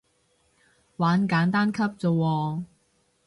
[0.97, 2.63] 玩簡單級咋喎